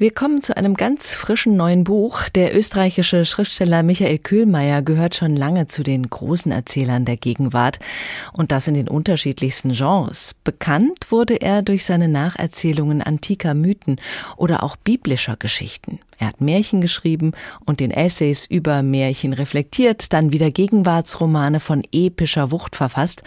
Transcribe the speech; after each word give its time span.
Wir 0.00 0.12
kommen 0.12 0.42
zu 0.44 0.56
einem 0.56 0.74
ganz 0.74 1.12
frischen 1.12 1.56
neuen 1.56 1.82
Buch. 1.82 2.28
Der 2.28 2.56
österreichische 2.56 3.24
Schriftsteller 3.24 3.82
Michael 3.82 4.18
Köhlmeier 4.18 4.80
gehört 4.80 5.16
schon 5.16 5.34
lange 5.34 5.66
zu 5.66 5.82
den 5.82 6.08
großen 6.08 6.52
Erzählern 6.52 7.04
der 7.04 7.16
Gegenwart 7.16 7.80
und 8.32 8.52
das 8.52 8.68
in 8.68 8.74
den 8.74 8.86
unterschiedlichsten 8.86 9.72
Genres. 9.72 10.36
Bekannt 10.44 11.10
wurde 11.10 11.40
er 11.40 11.62
durch 11.62 11.84
seine 11.84 12.06
Nacherzählungen 12.06 13.02
antiker 13.02 13.54
Mythen 13.54 14.00
oder 14.36 14.62
auch 14.62 14.76
biblischer 14.76 15.34
Geschichten. 15.36 15.98
Er 16.18 16.26
hat 16.28 16.40
Märchen 16.40 16.80
geschrieben 16.80 17.32
und 17.64 17.80
den 17.80 17.92
Essays 17.92 18.44
über 18.46 18.82
Märchen 18.82 19.32
reflektiert, 19.32 20.12
dann 20.12 20.32
wieder 20.32 20.50
Gegenwartsromane 20.50 21.60
von 21.60 21.82
epischer 21.92 22.50
Wucht 22.50 22.74
verfasst. 22.74 23.22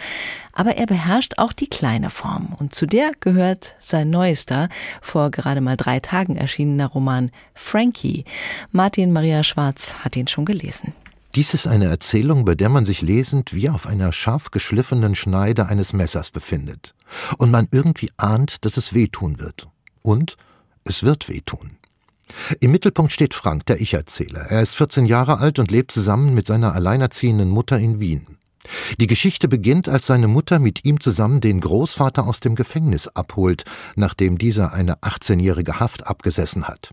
Aber 0.52 0.76
er 0.76 0.86
beherrscht 0.86 1.38
auch 1.38 1.54
die 1.54 1.68
kleine 1.68 2.10
Form 2.10 2.54
und 2.58 2.74
zu 2.74 2.84
der 2.84 3.12
gehört 3.20 3.74
sein 3.78 4.10
neuester, 4.10 4.68
vor 5.00 5.30
gerade 5.30 5.62
mal 5.62 5.78
drei 5.78 6.00
Tagen 6.00 6.36
erschienener 6.36 6.88
Roman 6.88 7.30
Frankie. 7.54 8.24
Martin 8.70 9.12
Maria 9.12 9.42
Schwarz 9.42 9.94
hat 10.04 10.16
ihn 10.16 10.28
schon 10.28 10.44
gelesen. 10.44 10.92
Dies 11.34 11.54
ist 11.54 11.66
eine 11.66 11.86
Erzählung, 11.86 12.44
bei 12.44 12.54
der 12.54 12.68
man 12.68 12.84
sich 12.84 13.00
lesend 13.00 13.54
wie 13.54 13.70
auf 13.70 13.86
einer 13.86 14.12
scharf 14.12 14.50
geschliffenen 14.50 15.14
Schneide 15.14 15.66
eines 15.66 15.94
Messers 15.94 16.30
befindet. 16.30 16.94
Und 17.38 17.50
man 17.50 17.68
irgendwie 17.70 18.10
ahnt, 18.18 18.66
dass 18.66 18.76
es 18.76 18.92
wehtun 18.92 19.40
wird. 19.40 19.68
Und 20.02 20.36
es 20.84 21.04
wird 21.04 21.30
wehtun. 21.30 21.78
Im 22.60 22.72
Mittelpunkt 22.72 23.12
steht 23.12 23.34
Frank, 23.34 23.66
der 23.66 23.80
Ich-Erzähler. 23.80 24.40
Er 24.48 24.62
ist 24.62 24.74
14 24.76 25.06
Jahre 25.06 25.38
alt 25.38 25.58
und 25.58 25.70
lebt 25.70 25.92
zusammen 25.92 26.34
mit 26.34 26.46
seiner 26.46 26.74
alleinerziehenden 26.74 27.48
Mutter 27.48 27.78
in 27.78 28.00
Wien. 28.00 28.38
Die 29.00 29.06
Geschichte 29.06 29.48
beginnt, 29.48 29.88
als 29.88 30.06
seine 30.06 30.28
Mutter 30.28 30.58
mit 30.58 30.84
ihm 30.84 31.00
zusammen 31.00 31.40
den 31.40 31.60
Großvater 31.60 32.26
aus 32.26 32.40
dem 32.40 32.54
Gefängnis 32.54 33.08
abholt, 33.08 33.64
nachdem 33.96 34.38
dieser 34.38 34.72
eine 34.72 34.96
18-jährige 35.00 35.80
Haft 35.80 36.06
abgesessen 36.06 36.64
hat. 36.64 36.92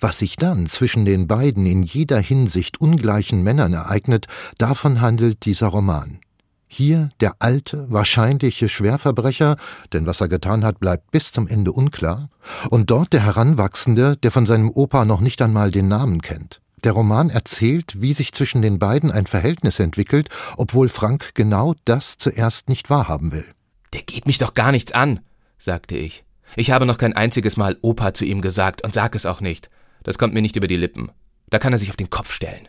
Was 0.00 0.18
sich 0.18 0.36
dann 0.36 0.66
zwischen 0.66 1.04
den 1.04 1.26
beiden 1.26 1.66
in 1.66 1.82
jeder 1.82 2.18
Hinsicht 2.18 2.80
ungleichen 2.80 3.42
Männern 3.42 3.74
ereignet, 3.74 4.26
davon 4.56 5.02
handelt 5.02 5.44
dieser 5.44 5.66
Roman. 5.68 6.20
Hier 6.68 7.08
der 7.20 7.36
alte, 7.38 7.90
wahrscheinliche 7.90 8.68
Schwerverbrecher, 8.68 9.56
denn 9.92 10.06
was 10.06 10.20
er 10.20 10.28
getan 10.28 10.64
hat, 10.64 10.80
bleibt 10.80 11.10
bis 11.10 11.32
zum 11.32 11.48
Ende 11.48 11.72
unklar, 11.72 12.28
und 12.70 12.90
dort 12.90 13.14
der 13.14 13.24
Heranwachsende, 13.24 14.16
der 14.18 14.30
von 14.30 14.46
seinem 14.46 14.70
Opa 14.70 15.04
noch 15.04 15.20
nicht 15.20 15.40
einmal 15.40 15.70
den 15.70 15.88
Namen 15.88 16.20
kennt. 16.20 16.60
Der 16.84 16.92
Roman 16.92 17.30
erzählt, 17.30 18.00
wie 18.00 18.12
sich 18.12 18.32
zwischen 18.32 18.62
den 18.62 18.78
beiden 18.78 19.10
ein 19.10 19.26
Verhältnis 19.26 19.80
entwickelt, 19.80 20.28
obwohl 20.56 20.88
Frank 20.88 21.34
genau 21.34 21.74
das 21.84 22.18
zuerst 22.18 22.68
nicht 22.68 22.90
wahrhaben 22.90 23.32
will. 23.32 23.46
Der 23.94 24.02
geht 24.02 24.26
mich 24.26 24.38
doch 24.38 24.54
gar 24.54 24.70
nichts 24.70 24.92
an, 24.92 25.20
sagte 25.58 25.96
ich. 25.96 26.24
Ich 26.54 26.70
habe 26.70 26.86
noch 26.86 26.98
kein 26.98 27.14
einziges 27.14 27.56
Mal 27.56 27.78
Opa 27.82 28.14
zu 28.14 28.24
ihm 28.24 28.42
gesagt 28.42 28.84
und 28.84 28.94
sag 28.94 29.14
es 29.14 29.26
auch 29.26 29.40
nicht. 29.40 29.70
Das 30.04 30.18
kommt 30.18 30.34
mir 30.34 30.42
nicht 30.42 30.56
über 30.56 30.68
die 30.68 30.76
Lippen. 30.76 31.10
Da 31.50 31.58
kann 31.58 31.72
er 31.72 31.78
sich 31.78 31.90
auf 31.90 31.96
den 31.96 32.10
Kopf 32.10 32.32
stellen. 32.32 32.68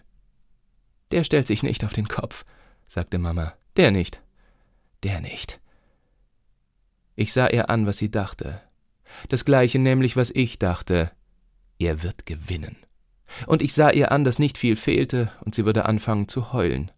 Der 1.11 1.23
stellt 1.23 1.47
sich 1.47 1.63
nicht 1.63 1.83
auf 1.83 1.93
den 1.93 2.07
Kopf, 2.07 2.45
sagte 2.87 3.17
Mama. 3.17 3.53
Der 3.79 3.91
nicht. 3.91 4.21
Der 5.03 5.21
nicht. 5.21 5.61
Ich 7.15 7.31
sah 7.31 7.47
ihr 7.47 7.69
an, 7.69 7.85
was 7.85 7.97
sie 7.97 8.11
dachte. 8.11 8.59
Das 9.29 9.45
gleiche 9.45 9.79
nämlich, 9.79 10.17
was 10.17 10.31
ich 10.31 10.59
dachte. 10.59 11.11
Er 11.79 12.03
wird 12.03 12.25
gewinnen. 12.25 12.75
Und 13.47 13.61
ich 13.61 13.71
sah 13.71 13.89
ihr 13.89 14.11
an, 14.11 14.25
dass 14.25 14.37
nicht 14.37 14.57
viel 14.57 14.75
fehlte, 14.75 15.31
und 15.45 15.55
sie 15.55 15.63
würde 15.63 15.85
anfangen 15.85 16.27
zu 16.27 16.51
heulen, 16.51 16.91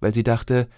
weil 0.00 0.12
sie 0.12 0.22
dachte, 0.22 0.68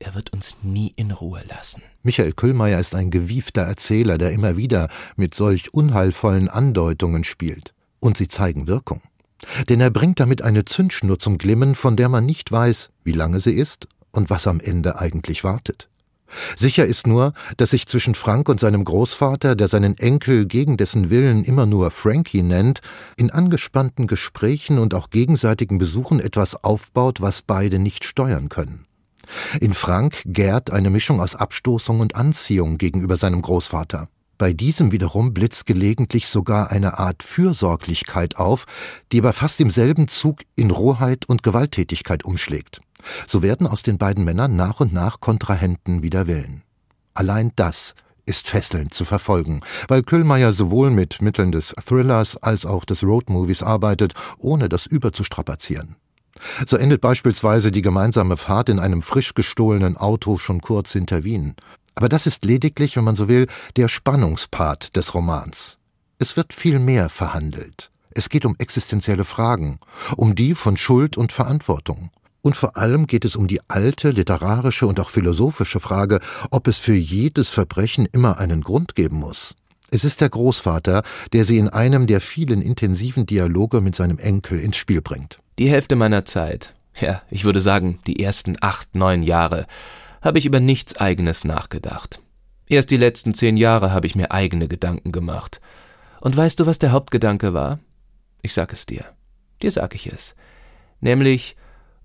er 0.00 0.14
wird 0.14 0.34
uns 0.34 0.56
nie 0.62 0.92
in 0.96 1.12
Ruhe 1.12 1.42
lassen. 1.48 1.80
Michael 2.02 2.34
Küllmeier 2.34 2.78
ist 2.78 2.94
ein 2.94 3.10
gewiefter 3.10 3.62
Erzähler, 3.62 4.18
der 4.18 4.32
immer 4.32 4.58
wieder 4.58 4.90
mit 5.16 5.32
solch 5.32 5.72
unheilvollen 5.72 6.50
Andeutungen 6.50 7.24
spielt. 7.24 7.72
Und 8.00 8.18
sie 8.18 8.28
zeigen 8.28 8.66
Wirkung. 8.66 9.00
Denn 9.70 9.80
er 9.80 9.90
bringt 9.90 10.20
damit 10.20 10.42
eine 10.42 10.66
Zündschnur 10.66 11.18
zum 11.18 11.38
Glimmen, 11.38 11.74
von 11.74 11.96
der 11.96 12.10
man 12.10 12.26
nicht 12.26 12.52
weiß, 12.52 12.90
wie 13.02 13.12
lange 13.12 13.40
sie 13.40 13.54
ist 13.54 13.88
und 14.14 14.30
was 14.30 14.46
am 14.46 14.60
Ende 14.60 14.98
eigentlich 14.98 15.44
wartet. 15.44 15.88
Sicher 16.56 16.86
ist 16.86 17.06
nur, 17.06 17.32
dass 17.56 17.70
sich 17.70 17.86
zwischen 17.86 18.14
Frank 18.14 18.48
und 18.48 18.60
seinem 18.60 18.84
Großvater, 18.84 19.54
der 19.54 19.68
seinen 19.68 19.96
Enkel 19.98 20.46
gegen 20.46 20.76
dessen 20.76 21.10
Willen 21.10 21.44
immer 21.44 21.66
nur 21.66 21.90
Frankie 21.90 22.42
nennt, 22.42 22.80
in 23.16 23.30
angespannten 23.30 24.06
Gesprächen 24.06 24.78
und 24.78 24.94
auch 24.94 25.10
gegenseitigen 25.10 25.78
Besuchen 25.78 26.20
etwas 26.20 26.64
aufbaut, 26.64 27.20
was 27.20 27.42
beide 27.42 27.78
nicht 27.78 28.04
steuern 28.04 28.48
können. 28.48 28.86
In 29.60 29.74
Frank 29.74 30.22
gärt 30.26 30.70
eine 30.70 30.90
Mischung 30.90 31.20
aus 31.20 31.34
Abstoßung 31.34 32.00
und 32.00 32.14
Anziehung 32.14 32.78
gegenüber 32.78 33.16
seinem 33.16 33.42
Großvater. 33.42 34.08
Bei 34.36 34.52
diesem 34.52 34.90
wiederum 34.90 35.32
blitzt 35.32 35.64
gelegentlich 35.66 36.28
sogar 36.28 36.70
eine 36.70 36.98
Art 36.98 37.22
Fürsorglichkeit 37.22 38.36
auf, 38.36 38.66
die 39.12 39.20
aber 39.20 39.32
fast 39.32 39.60
im 39.60 39.70
selben 39.70 40.08
Zug 40.08 40.40
in 40.56 40.70
Rohheit 40.70 41.26
und 41.26 41.42
Gewalttätigkeit 41.42 42.24
umschlägt. 42.24 42.80
So 43.26 43.42
werden 43.42 43.66
aus 43.66 43.82
den 43.82 43.98
beiden 43.98 44.24
Männern 44.24 44.56
nach 44.56 44.80
und 44.80 44.92
nach 44.92 45.20
Kontrahenten 45.20 46.02
wider 46.02 46.26
Willen. 46.26 46.62
Allein 47.14 47.52
das 47.56 47.94
ist 48.26 48.48
fesselnd 48.48 48.94
zu 48.94 49.04
verfolgen, 49.04 49.60
weil 49.88 50.02
Kühlmeier 50.02 50.52
sowohl 50.52 50.90
mit 50.90 51.20
Mitteln 51.20 51.52
des 51.52 51.74
Thrillers 51.84 52.36
als 52.36 52.66
auch 52.66 52.84
des 52.84 53.02
Roadmovies 53.02 53.62
arbeitet, 53.62 54.14
ohne 54.38 54.68
das 54.68 54.86
überzustrapazieren. 54.86 55.96
So 56.66 56.76
endet 56.76 57.00
beispielsweise 57.00 57.70
die 57.70 57.82
gemeinsame 57.82 58.36
Fahrt 58.36 58.68
in 58.68 58.80
einem 58.80 59.02
frisch 59.02 59.34
gestohlenen 59.34 59.96
Auto 59.96 60.38
schon 60.38 60.60
kurz 60.60 60.92
hinter 60.92 61.24
Wien. 61.24 61.54
Aber 61.94 62.08
das 62.08 62.26
ist 62.26 62.44
lediglich, 62.44 62.96
wenn 62.96 63.04
man 63.04 63.14
so 63.14 63.28
will, 63.28 63.46
der 63.76 63.88
Spannungspart 63.88 64.96
des 64.96 65.14
Romans. 65.14 65.78
Es 66.18 66.36
wird 66.36 66.52
viel 66.52 66.78
mehr 66.78 67.08
verhandelt. 67.08 67.90
Es 68.10 68.28
geht 68.28 68.44
um 68.44 68.56
existenzielle 68.58 69.24
Fragen, 69.24 69.78
um 70.16 70.34
die 70.34 70.54
von 70.54 70.76
Schuld 70.76 71.16
und 71.16 71.32
Verantwortung. 71.32 72.10
Und 72.44 72.56
vor 72.56 72.76
allem 72.76 73.06
geht 73.06 73.24
es 73.24 73.36
um 73.36 73.48
die 73.48 73.62
alte 73.68 74.10
literarische 74.10 74.86
und 74.86 75.00
auch 75.00 75.08
philosophische 75.08 75.80
Frage, 75.80 76.20
ob 76.50 76.68
es 76.68 76.76
für 76.76 76.92
jedes 76.92 77.48
Verbrechen 77.48 78.06
immer 78.12 78.38
einen 78.38 78.60
Grund 78.60 78.94
geben 78.94 79.16
muss. 79.16 79.56
Es 79.90 80.04
ist 80.04 80.20
der 80.20 80.28
Großvater, 80.28 81.04
der 81.32 81.46
sie 81.46 81.56
in 81.56 81.70
einem 81.70 82.06
der 82.06 82.20
vielen 82.20 82.60
intensiven 82.60 83.24
Dialoge 83.24 83.80
mit 83.80 83.96
seinem 83.96 84.18
Enkel 84.18 84.60
ins 84.60 84.76
Spiel 84.76 85.00
bringt. 85.00 85.38
Die 85.58 85.70
Hälfte 85.70 85.96
meiner 85.96 86.26
Zeit, 86.26 86.74
ja, 87.00 87.22
ich 87.30 87.44
würde 87.44 87.60
sagen, 87.60 87.98
die 88.06 88.22
ersten 88.22 88.58
acht, 88.60 88.94
neun 88.94 89.22
Jahre, 89.22 89.66
habe 90.20 90.38
ich 90.38 90.44
über 90.44 90.60
nichts 90.60 90.96
eigenes 90.96 91.44
nachgedacht. 91.44 92.20
Erst 92.66 92.90
die 92.90 92.98
letzten 92.98 93.32
zehn 93.32 93.56
Jahre 93.56 93.90
habe 93.90 94.06
ich 94.06 94.16
mir 94.16 94.32
eigene 94.32 94.68
Gedanken 94.68 95.12
gemacht. 95.12 95.62
Und 96.20 96.36
weißt 96.36 96.60
du, 96.60 96.66
was 96.66 96.78
der 96.78 96.92
Hauptgedanke 96.92 97.54
war? 97.54 97.78
Ich 98.42 98.52
sag 98.52 98.70
es 98.74 98.84
dir. 98.84 99.06
Dir 99.62 99.70
sag 99.70 99.94
ich 99.94 100.08
es. 100.08 100.34
Nämlich, 101.00 101.56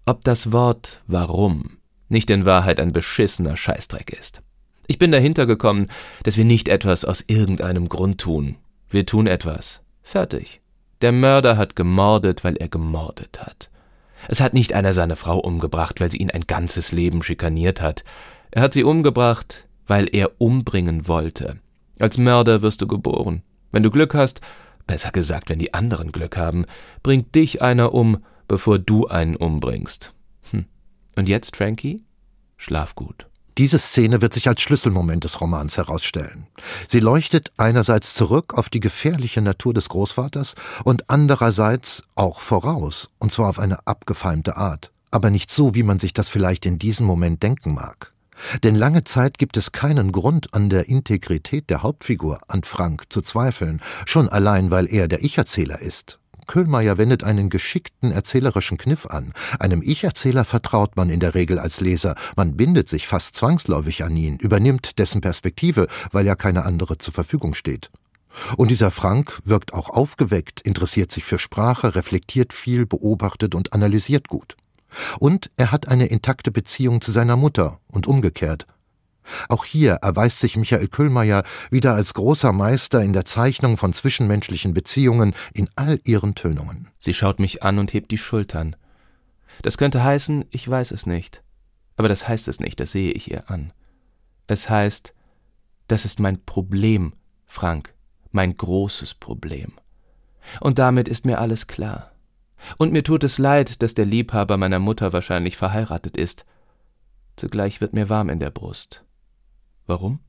ob 0.05 0.23
das 0.23 0.51
Wort 0.51 1.01
warum 1.07 1.79
nicht 2.09 2.29
in 2.29 2.45
Wahrheit 2.45 2.79
ein 2.79 2.91
beschissener 2.91 3.55
Scheißdreck 3.55 4.11
ist. 4.11 4.41
Ich 4.87 4.97
bin 4.97 5.11
dahinter 5.11 5.45
gekommen, 5.45 5.87
dass 6.23 6.35
wir 6.35 6.45
nicht 6.45 6.67
etwas 6.67 7.05
aus 7.05 7.23
irgendeinem 7.27 7.87
Grund 7.89 8.19
tun. 8.19 8.55
Wir 8.89 9.05
tun 9.05 9.27
etwas. 9.27 9.81
Fertig. 10.01 10.61
Der 11.01 11.11
Mörder 11.11 11.55
hat 11.57 11.75
gemordet, 11.75 12.43
weil 12.43 12.55
er 12.57 12.67
gemordet 12.67 13.39
hat. 13.39 13.69
Es 14.27 14.41
hat 14.41 14.53
nicht 14.53 14.73
einer 14.73 14.91
seine 14.91 15.15
Frau 15.15 15.37
umgebracht, 15.37 16.01
weil 16.01 16.11
sie 16.11 16.17
ihn 16.17 16.31
ein 16.31 16.47
ganzes 16.47 16.91
Leben 16.91 17.23
schikaniert 17.23 17.81
hat. 17.81 18.03
Er 18.51 18.63
hat 18.63 18.73
sie 18.73 18.83
umgebracht, 18.83 19.67
weil 19.87 20.07
er 20.11 20.41
umbringen 20.41 21.07
wollte. 21.07 21.59
Als 21.99 22.17
Mörder 22.17 22.61
wirst 22.61 22.81
du 22.81 22.87
geboren. 22.87 23.43
Wenn 23.71 23.83
du 23.83 23.91
Glück 23.91 24.15
hast, 24.15 24.41
besser 24.87 25.11
gesagt, 25.11 25.49
wenn 25.49 25.59
die 25.59 25.73
anderen 25.73 26.11
Glück 26.11 26.35
haben, 26.35 26.65
bringt 27.03 27.35
dich 27.35 27.61
einer 27.61 27.93
um, 27.93 28.23
bevor 28.49 28.79
du 28.79 29.07
einen 29.07 29.37
umbringst. 29.37 30.11
Hm. 30.51 30.65
Und 31.15 31.29
jetzt, 31.29 31.55
Frankie? 31.55 32.03
Schlaf 32.57 32.95
gut. 32.95 33.27
Diese 33.57 33.79
Szene 33.79 34.21
wird 34.21 34.33
sich 34.33 34.47
als 34.47 34.61
Schlüsselmoment 34.61 35.23
des 35.23 35.41
Romans 35.41 35.77
herausstellen. 35.77 36.47
Sie 36.87 36.99
leuchtet 36.99 37.51
einerseits 37.57 38.13
zurück 38.13 38.53
auf 38.53 38.69
die 38.69 38.79
gefährliche 38.79 39.41
Natur 39.41 39.73
des 39.73 39.89
Großvaters 39.89 40.55
und 40.83 41.09
andererseits 41.09 42.03
auch 42.15 42.39
voraus, 42.39 43.09
und 43.19 43.31
zwar 43.31 43.49
auf 43.49 43.59
eine 43.59 43.85
abgefeimte 43.85 44.55
Art, 44.55 44.91
aber 45.11 45.29
nicht 45.29 45.51
so, 45.51 45.75
wie 45.75 45.83
man 45.83 45.99
sich 45.99 46.13
das 46.13 46.29
vielleicht 46.29 46.65
in 46.65 46.79
diesem 46.79 47.05
Moment 47.05 47.43
denken 47.43 47.73
mag. 47.73 48.13
Denn 48.63 48.75
lange 48.75 49.03
Zeit 49.03 49.37
gibt 49.37 49.57
es 49.57 49.73
keinen 49.73 50.11
Grund 50.13 50.53
an 50.53 50.69
der 50.69 50.87
Integrität 50.87 51.69
der 51.69 51.83
Hauptfigur, 51.83 52.39
an 52.47 52.63
Frank, 52.63 53.03
zu 53.09 53.21
zweifeln, 53.21 53.81
schon 54.05 54.29
allein 54.29 54.71
weil 54.71 54.87
er 54.91 55.07
der 55.07 55.23
Ich-Erzähler 55.23 55.79
ist. 55.79 56.18
Köhlmeier 56.49 56.97
wendet 56.97 57.23
einen 57.23 57.51
geschickten 57.51 58.11
erzählerischen 58.11 58.79
Kniff 58.79 59.05
an. 59.05 59.33
Einem 59.59 59.83
Ich-Erzähler 59.83 60.45
vertraut 60.45 60.97
man 60.97 61.11
in 61.11 61.19
der 61.19 61.35
Regel 61.35 61.59
als 61.59 61.79
Leser. 61.79 62.15
Man 62.35 62.57
bindet 62.57 62.89
sich 62.89 63.07
fast 63.07 63.35
zwangsläufig 63.35 64.03
an 64.03 64.17
ihn, 64.17 64.37
übernimmt 64.37 64.97
dessen 64.97 65.21
Perspektive, 65.21 65.85
weil 66.11 66.25
ja 66.25 66.33
keine 66.33 66.65
andere 66.65 66.97
zur 66.97 67.13
Verfügung 67.13 67.53
steht. 67.53 67.91
Und 68.57 68.71
dieser 68.71 68.89
Frank 68.89 69.39
wirkt 69.45 69.75
auch 69.75 69.91
aufgeweckt, 69.91 70.61
interessiert 70.61 71.11
sich 71.11 71.23
für 71.23 71.37
Sprache, 71.37 71.93
reflektiert 71.93 72.51
viel, 72.51 72.87
beobachtet 72.87 73.53
und 73.53 73.73
analysiert 73.73 74.27
gut. 74.27 74.57
Und 75.19 75.51
er 75.55 75.71
hat 75.71 75.87
eine 75.87 76.07
intakte 76.07 76.49
Beziehung 76.49 77.01
zu 77.01 77.11
seiner 77.11 77.35
Mutter 77.35 77.79
und 77.89 78.07
umgekehrt. 78.07 78.65
Auch 79.47 79.65
hier 79.65 79.93
erweist 80.01 80.39
sich 80.39 80.57
Michael 80.57 80.87
Kühlmeier 80.87 81.43
wieder 81.71 81.93
als 81.95 82.13
großer 82.13 82.51
Meister 82.51 83.01
in 83.03 83.13
der 83.13 83.25
Zeichnung 83.25 83.77
von 83.77 83.93
zwischenmenschlichen 83.93 84.73
Beziehungen 84.73 85.33
in 85.53 85.69
all 85.75 85.99
ihren 86.03 86.35
Tönungen. 86.35 86.89
Sie 86.97 87.13
schaut 87.13 87.39
mich 87.39 87.63
an 87.63 87.79
und 87.79 87.93
hebt 87.93 88.11
die 88.11 88.17
Schultern. 88.17 88.75
Das 89.61 89.77
könnte 89.77 90.03
heißen, 90.03 90.45
ich 90.49 90.67
weiß 90.69 90.91
es 90.91 91.05
nicht. 91.05 91.43
Aber 91.97 92.07
das 92.07 92.27
heißt 92.27 92.47
es 92.47 92.59
nicht, 92.59 92.79
das 92.79 92.91
sehe 92.91 93.11
ich 93.11 93.29
ihr 93.29 93.49
an. 93.49 93.73
Es 94.47 94.69
heißt, 94.69 95.13
das 95.87 96.05
ist 96.05 96.19
mein 96.19 96.43
Problem, 96.45 97.13
Frank, 97.45 97.93
mein 98.31 98.55
großes 98.55 99.15
Problem. 99.15 99.73
Und 100.61 100.79
damit 100.79 101.07
ist 101.07 101.25
mir 101.25 101.39
alles 101.39 101.67
klar. 101.67 102.11
Und 102.77 102.91
mir 102.91 103.03
tut 103.03 103.23
es 103.23 103.37
leid, 103.37 103.81
dass 103.81 103.95
der 103.95 104.05
Liebhaber 104.05 104.57
meiner 104.57 104.79
Mutter 104.79 105.13
wahrscheinlich 105.13 105.57
verheiratet 105.57 106.17
ist. 106.17 106.45
Zugleich 107.35 107.81
wird 107.81 107.93
mir 107.93 108.09
warm 108.09 108.29
in 108.29 108.39
der 108.39 108.49
Brust. 108.49 109.03
Warum? 109.89 110.19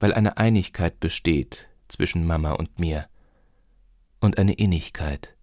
Weil 0.00 0.12
eine 0.12 0.36
Einigkeit 0.36 1.00
besteht 1.00 1.70
zwischen 1.88 2.26
Mama 2.26 2.52
und 2.52 2.78
mir. 2.78 3.06
Und 4.20 4.36
eine 4.36 4.52
Innigkeit. 4.52 5.34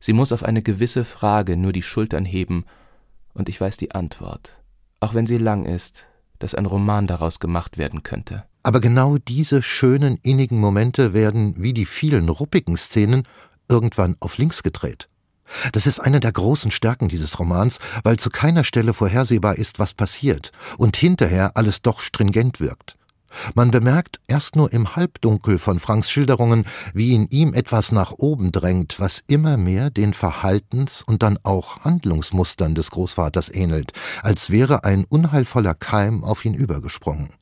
Sie 0.00 0.12
muss 0.12 0.32
auf 0.32 0.42
eine 0.42 0.60
gewisse 0.60 1.04
Frage 1.04 1.56
nur 1.56 1.72
die 1.72 1.84
Schultern 1.84 2.24
heben, 2.24 2.64
und 3.32 3.48
ich 3.48 3.60
weiß 3.60 3.76
die 3.76 3.92
Antwort, 3.92 4.56
auch 4.98 5.14
wenn 5.14 5.28
sie 5.28 5.38
lang 5.38 5.66
ist, 5.66 6.08
dass 6.40 6.56
ein 6.56 6.66
Roman 6.66 7.06
daraus 7.06 7.38
gemacht 7.38 7.78
werden 7.78 8.02
könnte. 8.02 8.44
Aber 8.64 8.80
genau 8.80 9.16
diese 9.16 9.62
schönen, 9.62 10.18
innigen 10.24 10.58
Momente 10.58 11.12
werden, 11.12 11.62
wie 11.62 11.72
die 11.72 11.86
vielen 11.86 12.28
ruppigen 12.28 12.76
Szenen, 12.76 13.22
irgendwann 13.68 14.16
auf 14.18 14.36
links 14.36 14.64
gedreht. 14.64 15.08
Das 15.72 15.86
ist 15.86 16.00
eine 16.00 16.20
der 16.20 16.32
großen 16.32 16.70
Stärken 16.70 17.08
dieses 17.08 17.38
Romans, 17.38 17.78
weil 18.02 18.18
zu 18.18 18.30
keiner 18.30 18.64
Stelle 18.64 18.94
vorhersehbar 18.94 19.56
ist, 19.56 19.78
was 19.78 19.94
passiert, 19.94 20.52
und 20.78 20.96
hinterher 20.96 21.56
alles 21.56 21.82
doch 21.82 22.00
stringent 22.00 22.60
wirkt. 22.60 22.96
Man 23.54 23.70
bemerkt 23.70 24.20
erst 24.26 24.56
nur 24.56 24.72
im 24.72 24.96
Halbdunkel 24.96 25.58
von 25.58 25.78
Franks 25.78 26.10
Schilderungen, 26.10 26.64
wie 26.94 27.14
in 27.14 27.28
ihm 27.28 27.54
etwas 27.54 27.92
nach 27.92 28.12
oben 28.18 28.52
drängt, 28.52 28.98
was 28.98 29.22
immer 29.28 29.56
mehr 29.56 29.90
den 29.90 30.14
Verhaltens- 30.14 31.02
und 31.02 31.22
dann 31.22 31.38
auch 31.44 31.80
Handlungsmustern 31.80 32.74
des 32.74 32.90
Großvaters 32.90 33.52
ähnelt, 33.54 33.92
als 34.22 34.50
wäre 34.50 34.84
ein 34.84 35.04
unheilvoller 35.04 35.74
Keim 35.74 36.24
auf 36.24 36.44
ihn 36.44 36.54
übergesprungen. 36.54 37.39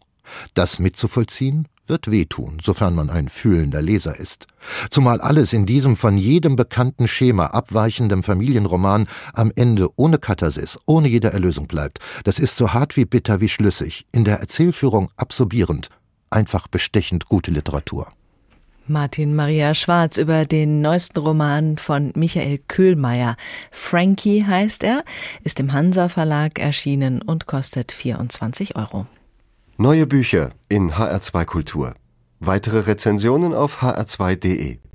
Das 0.54 0.78
mitzuvollziehen 0.78 1.68
wird 1.88 2.10
wehtun, 2.10 2.58
sofern 2.62 2.94
man 2.94 3.10
ein 3.10 3.28
fühlender 3.28 3.82
Leser 3.82 4.18
ist. 4.18 4.46
Zumal 4.90 5.20
alles 5.20 5.52
in 5.52 5.66
diesem 5.66 5.96
von 5.96 6.18
jedem 6.18 6.56
bekannten 6.56 7.08
Schema 7.08 7.46
abweichenden 7.46 8.22
Familienroman 8.22 9.06
am 9.32 9.52
Ende 9.56 9.88
ohne 9.96 10.18
Katharsis, 10.18 10.78
ohne 10.86 11.08
jede 11.08 11.32
Erlösung 11.32 11.66
bleibt. 11.66 11.98
Das 12.24 12.38
ist 12.38 12.56
so 12.56 12.72
hart 12.72 12.96
wie 12.96 13.04
bitter 13.04 13.40
wie 13.40 13.48
schlüssig, 13.48 14.06
in 14.12 14.24
der 14.24 14.40
Erzählführung 14.40 15.10
absorbierend, 15.16 15.88
einfach 16.30 16.68
bestechend 16.68 17.26
gute 17.26 17.50
Literatur. 17.50 18.12
Martin 18.90 19.36
Maria 19.36 19.74
Schwarz 19.74 20.16
über 20.16 20.46
den 20.46 20.80
neuesten 20.80 21.18
Roman 21.18 21.76
von 21.76 22.10
Michael 22.16 22.58
Köhlmeier. 22.68 23.36
Frankie 23.70 24.46
heißt 24.46 24.82
er, 24.82 25.04
ist 25.44 25.60
im 25.60 25.74
Hansa 25.74 26.08
Verlag 26.08 26.58
erschienen 26.58 27.20
und 27.20 27.46
kostet 27.46 27.92
24 27.92 28.76
Euro. 28.76 29.06
Neue 29.80 30.08
Bücher 30.08 30.50
in 30.68 30.90
HR2 30.90 31.44
Kultur. 31.44 31.94
Weitere 32.40 32.80
Rezensionen 32.80 33.54
auf 33.54 33.80
hr2.de. 33.80 34.78